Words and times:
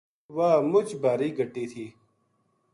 واہ 0.35 0.57
مچ 0.71 0.87
بھاری 1.01 1.29
گٹی 1.37 1.63
تھی 1.71 1.85